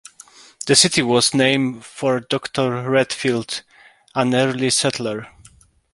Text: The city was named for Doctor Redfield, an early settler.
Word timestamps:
The 0.65 0.75
city 0.75 1.03
was 1.03 1.31
named 1.35 1.85
for 1.85 2.21
Doctor 2.21 2.89
Redfield, 2.89 3.61
an 4.15 4.33
early 4.33 4.71
settler. 4.71 5.27